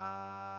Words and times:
Uh 0.00 0.57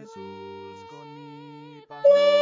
Jesús 0.00 0.84
con 0.90 1.14
mi. 1.14 2.33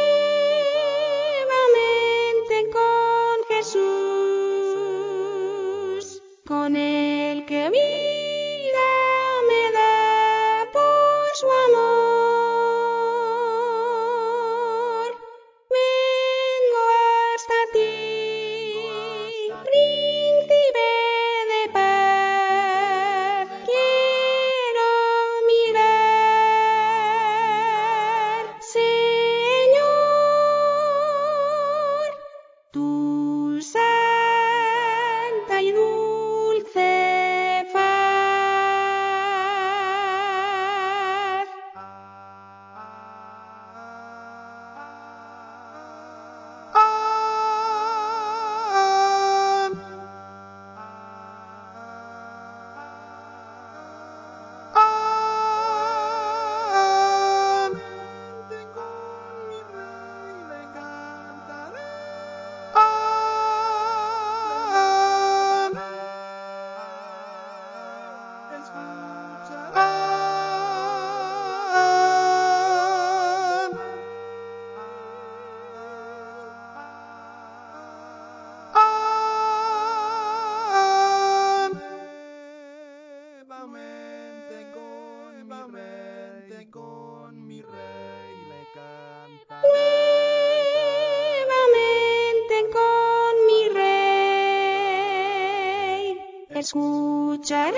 Escucharé 96.63 97.75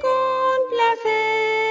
con 0.00 0.56
placer 0.70 1.61